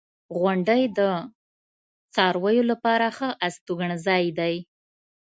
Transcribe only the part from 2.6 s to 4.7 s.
لپاره ښه استوګنځای دی.